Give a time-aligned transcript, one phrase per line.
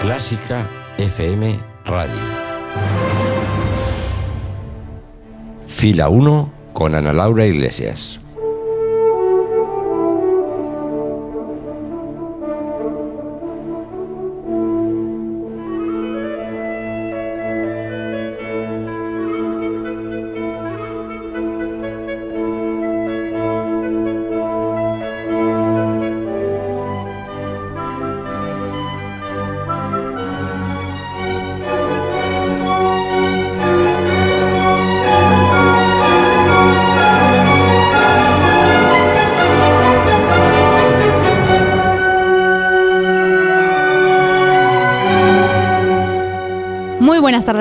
[0.00, 0.66] Clásica
[0.96, 2.14] FM Radio.
[5.66, 8.18] Fila 1 con Ana Laura Iglesias.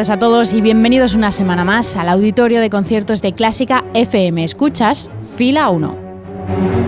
[0.09, 4.43] A todos y bienvenidos una semana más al auditorio de conciertos de Clásica FM.
[4.43, 6.78] Escuchas Fila 1.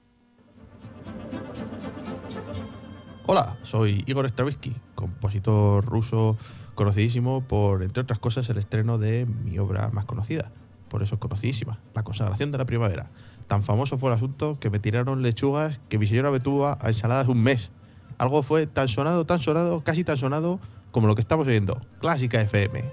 [3.26, 6.38] Hola, soy Igor Stravinsky, compositor ruso
[6.74, 10.54] conocidísimo por, entre otras cosas, el estreno de mi obra más conocida.
[10.88, 13.12] Por eso es conocidísima, La consagración de la primavera
[13.50, 16.78] Tan famoso fue el asunto que me tiraron lechugas que mi señora me tuvo a
[16.84, 17.72] ensaladas un mes.
[18.20, 20.60] Algo fue tan sonado, tan sonado, casi tan sonado
[20.92, 21.82] como lo que estamos oyendo.
[22.00, 22.86] Clásica FM.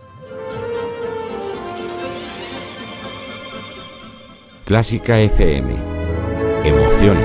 [4.64, 5.74] Clásica FM.
[6.64, 7.18] Emoción.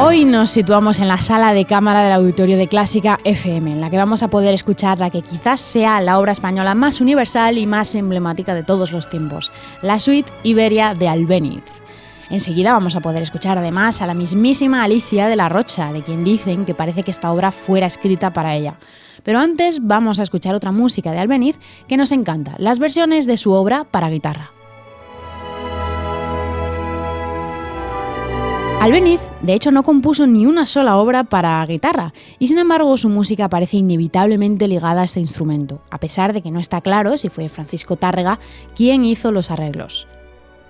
[0.00, 3.90] Hoy nos situamos en la sala de cámara del auditorio de Clásica FM, en la
[3.90, 7.66] que vamos a poder escuchar la que quizás sea la obra española más universal y
[7.66, 9.50] más emblemática de todos los tiempos,
[9.82, 11.64] la suite Iberia de Albéniz.
[12.30, 16.22] Enseguida vamos a poder escuchar además a la mismísima Alicia de la Rocha, de quien
[16.22, 18.76] dicen que parece que esta obra fuera escrita para ella.
[19.24, 21.58] Pero antes vamos a escuchar otra música de Albéniz
[21.88, 24.52] que nos encanta, las versiones de su obra para guitarra.
[28.80, 33.08] Albeniz, de hecho, no compuso ni una sola obra para guitarra, y sin embargo su
[33.08, 37.28] música parece inevitablemente ligada a este instrumento, a pesar de que no está claro si
[37.28, 38.38] fue Francisco Tárrega
[38.76, 40.06] quien hizo los arreglos.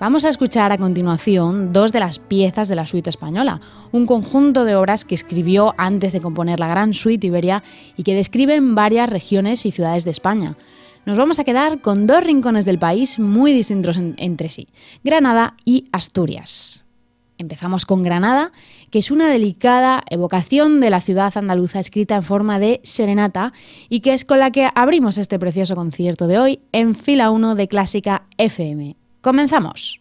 [0.00, 3.60] Vamos a escuchar a continuación dos de las piezas de la suite española,
[3.92, 7.62] un conjunto de obras que escribió antes de componer la gran suite Iberia
[7.94, 10.56] y que describen varias regiones y ciudades de España.
[11.04, 14.68] Nos vamos a quedar con dos rincones del país muy distintos entre sí,
[15.04, 16.87] Granada y Asturias.
[17.38, 18.52] Empezamos con Granada,
[18.90, 23.52] que es una delicada evocación de la ciudad andaluza escrita en forma de serenata
[23.88, 27.54] y que es con la que abrimos este precioso concierto de hoy en fila 1
[27.54, 28.96] de Clásica FM.
[29.20, 30.00] Comenzamos.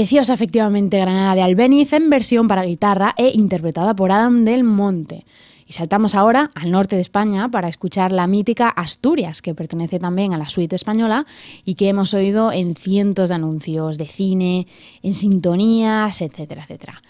[0.00, 5.26] Preciosa efectivamente Granada de Albeniz en versión para guitarra e interpretada por Adam del Monte.
[5.66, 10.32] Y saltamos ahora al norte de España para escuchar la mítica Asturias, que pertenece también
[10.32, 11.26] a la suite española
[11.66, 14.66] y que hemos oído en cientos de anuncios de cine,
[15.02, 17.02] en sintonías, etcétera, etcétera.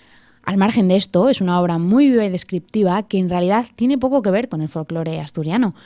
[0.43, 3.99] Al margen de esto, es una obra muy viva y descriptiva que en realidad tiene
[3.99, 5.77] poco que ver con el folclore asturiano,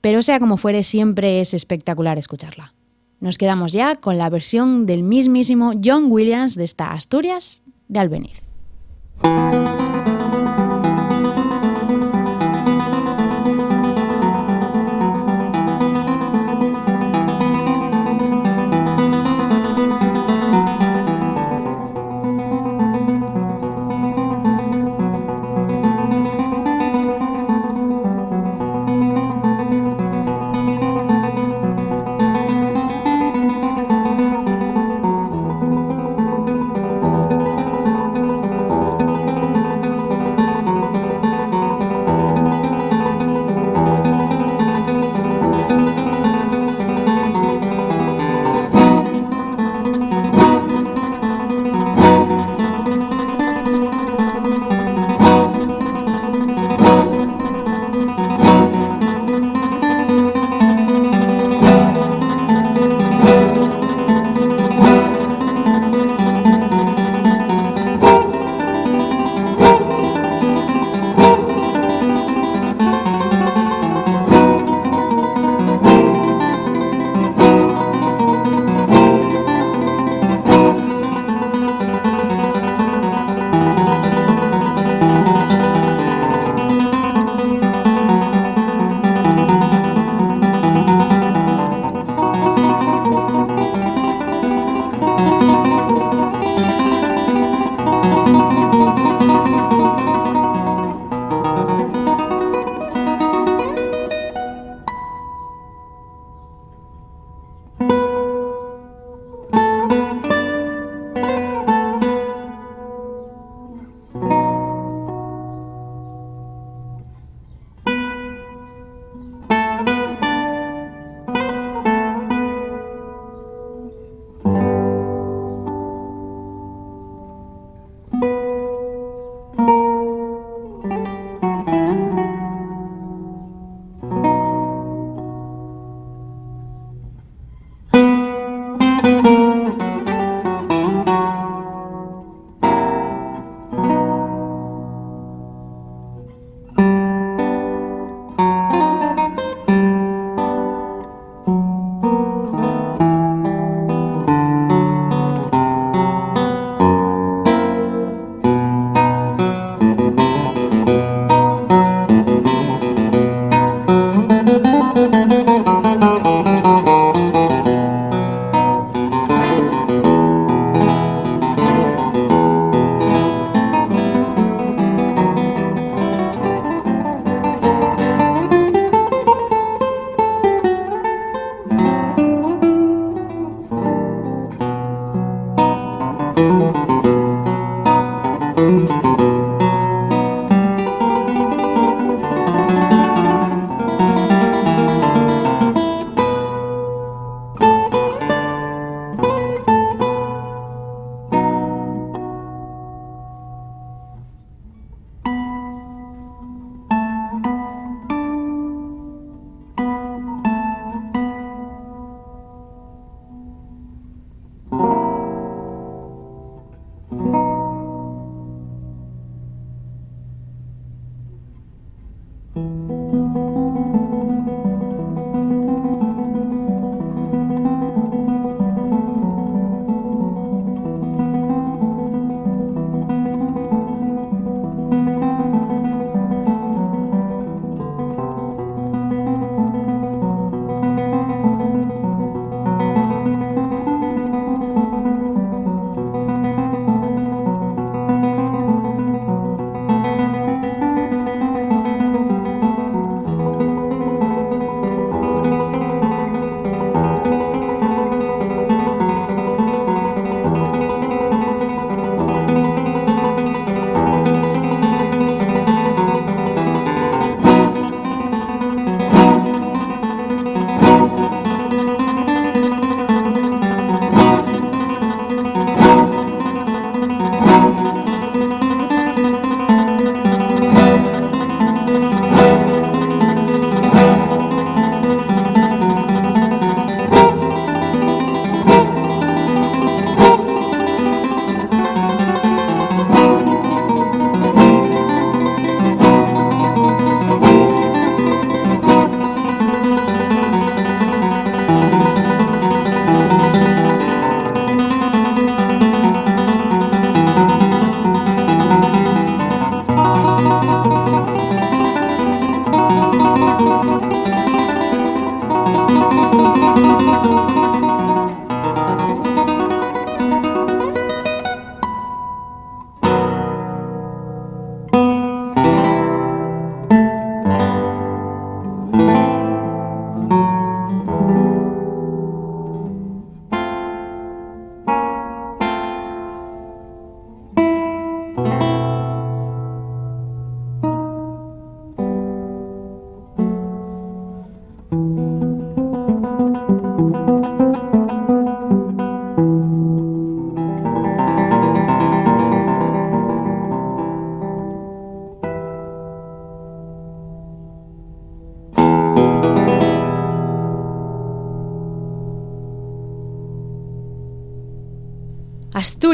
[0.00, 2.72] pero sea como fuere, siempre es espectacular escucharla.
[3.24, 8.42] Nos quedamos ya con la versión del mismísimo John Williams de esta Asturias de Albeniz.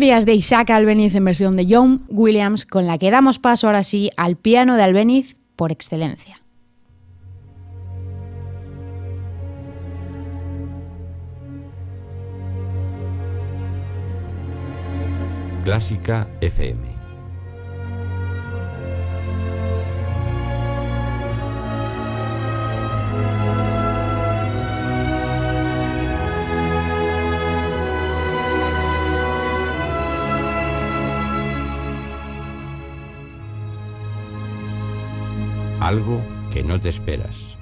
[0.00, 3.82] Asturias de Isaac Albeniz en versión de John Williams, con la que damos paso ahora
[3.82, 6.40] sí al piano de Albeniz por excelencia.
[15.64, 16.99] Clásica FM.
[35.90, 36.20] Algo
[36.52, 37.59] que no te esperas.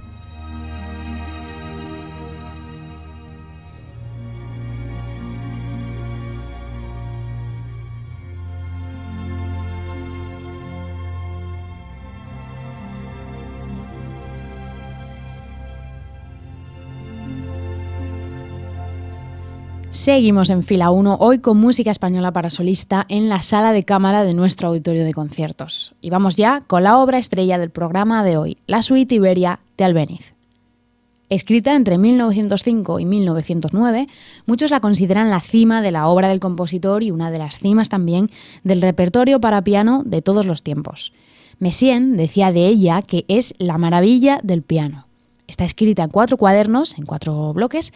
[20.09, 24.25] Seguimos en fila 1, hoy con música española para solista en la sala de cámara
[24.25, 25.93] de nuestro auditorio de conciertos.
[26.00, 29.85] Y vamos ya con la obra estrella del programa de hoy, la suite Iberia de
[29.85, 30.35] Albeniz.
[31.29, 34.07] Escrita entre 1905 y 1909,
[34.47, 37.91] muchos la consideran la cima de la obra del compositor y una de las cimas
[37.91, 38.31] también
[38.65, 41.12] del repertorio para piano de todos los tiempos.
[41.59, 45.07] Messien decía de ella que es la maravilla del piano.
[45.47, 47.93] Está escrita en cuatro cuadernos, en cuatro bloques,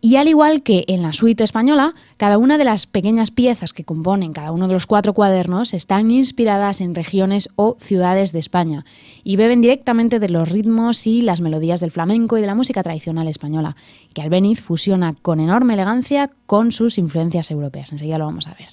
[0.00, 3.84] y al igual que en la suite española, cada una de las pequeñas piezas que
[3.84, 8.84] componen cada uno de los cuatro cuadernos están inspiradas en regiones o ciudades de España
[9.24, 12.82] y beben directamente de los ritmos y las melodías del flamenco y de la música
[12.82, 13.76] tradicional española,
[14.14, 17.92] que Albeniz fusiona con enorme elegancia con sus influencias europeas.
[17.92, 18.68] Enseguida lo vamos a ver.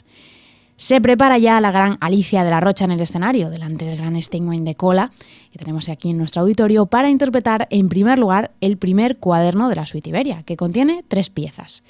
[0.78, 4.22] Se prepara ya la gran Alicia de la Rocha en el escenario, delante del gran
[4.22, 5.12] Steinway de cola,
[5.58, 9.86] tenemos aquí en nuestro auditorio, para interpretar en primer lugar el primer cuaderno de la
[9.86, 11.84] suite Iberia, que contiene tres piezas.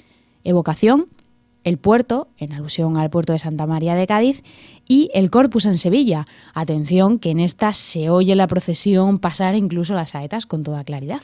[0.44, 1.06] Evocación,
[1.64, 4.42] el puerto, en alusión al puerto de Santa María de Cádiz,
[4.86, 6.24] y el Corpus en Sevilla.
[6.54, 11.20] Atención, que en esta se oye la procesión pasar incluso las saetas con toda claridad.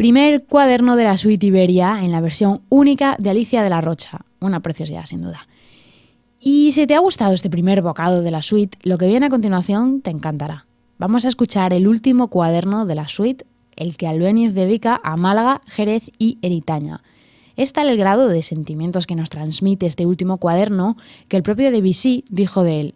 [0.00, 4.22] Primer cuaderno de la suite Iberia en la versión única de Alicia de la Rocha.
[4.40, 5.46] Una preciosidad, sin duda.
[6.40, 9.28] Y si te ha gustado este primer bocado de la suite, lo que viene a
[9.28, 10.64] continuación te encantará.
[10.96, 13.44] Vamos a escuchar el último cuaderno de la suite,
[13.76, 17.02] el que Albéniz dedica a Málaga, Jerez y Eritaña.
[17.56, 20.96] Es tal el grado de sentimientos que nos transmite este último cuaderno
[21.28, 22.94] que el propio Debussy dijo de él: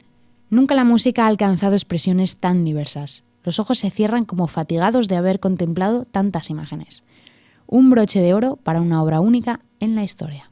[0.49, 3.25] Nunca la música ha alcanzado expresiones tan diversas.
[3.45, 7.05] Los ojos se cierran como fatigados de haber contemplado tantas imágenes.
[7.67, 10.51] Un broche de oro para una obra única en la historia.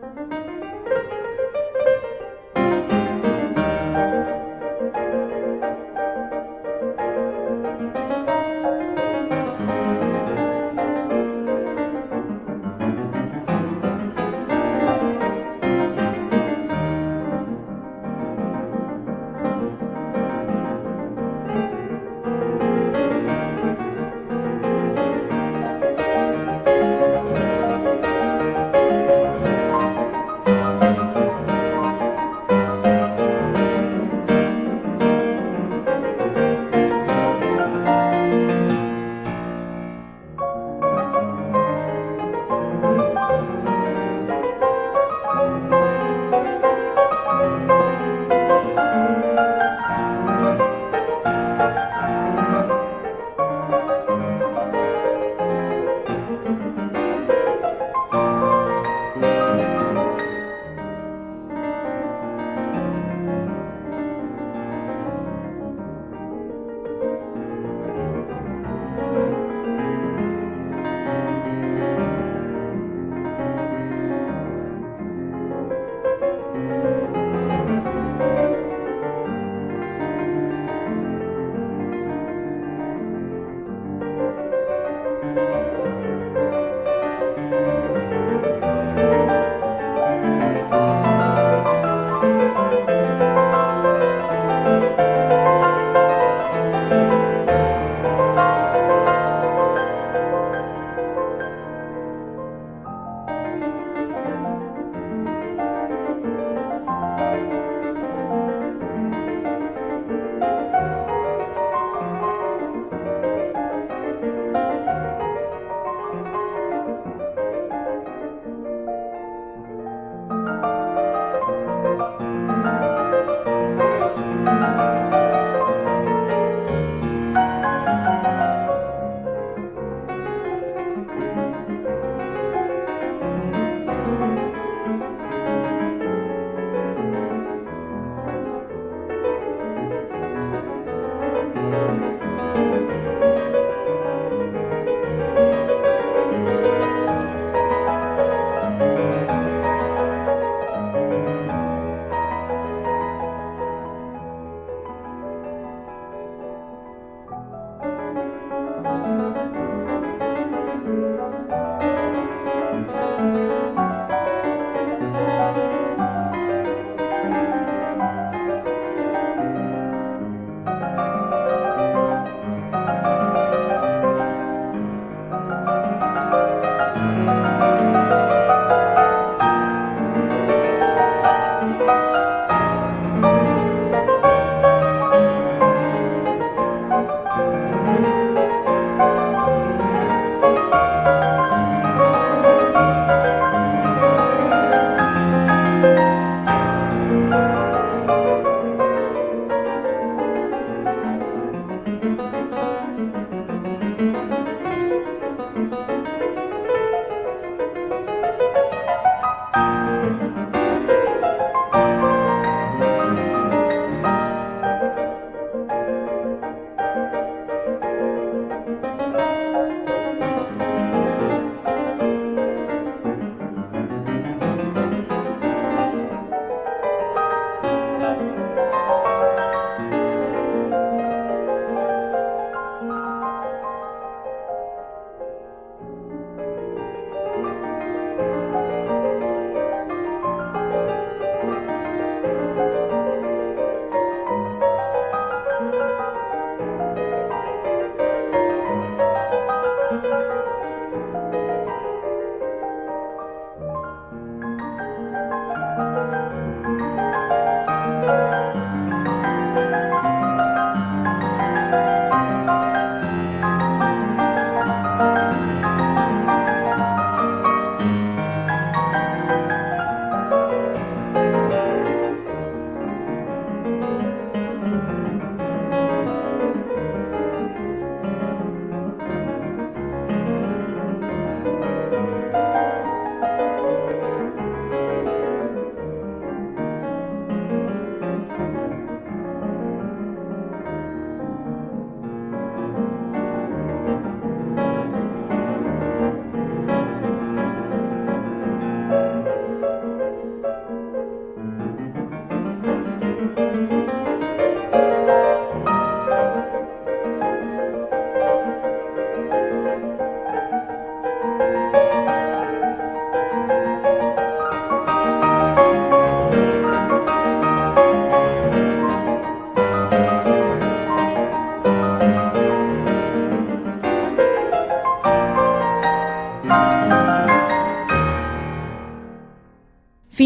[0.00, 0.67] Música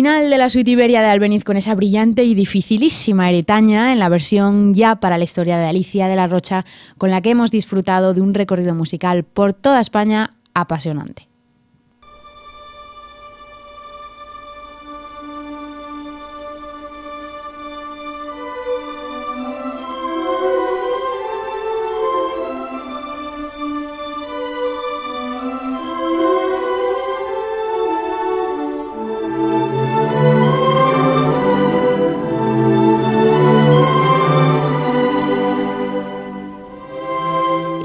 [0.02, 4.08] Final de la suite Iberia de Albeniz con esa brillante y dificilísima eretaña en la
[4.08, 6.64] versión ya para la historia de Alicia de la Rocha,
[6.98, 11.28] con la que hemos disfrutado de un recorrido musical por toda España apasionante.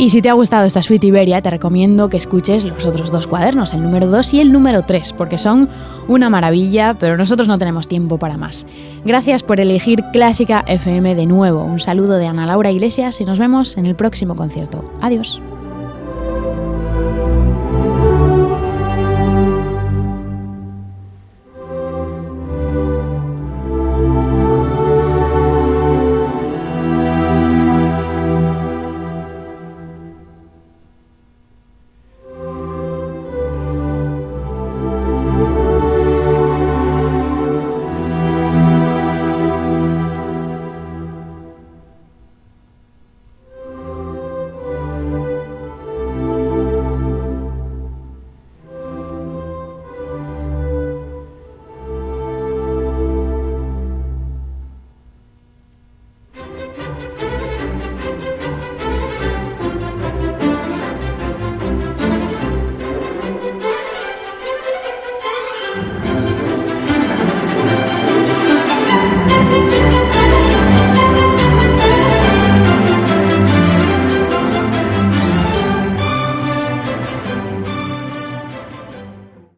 [0.08, 3.28] Y si te ha gustado esta suite Iberia, te recomiendo que escuches los otros dos
[3.28, 5.68] cuadernos, el número 2 y el número 3, porque son
[6.08, 8.66] una maravilla, pero nosotros no tenemos tiempo para más.
[9.04, 11.62] Gracias por elegir Clásica FM de nuevo.
[11.62, 14.90] Un saludo de Ana Laura Iglesias y nos vemos en el próximo concierto.
[15.02, 15.42] Adiós.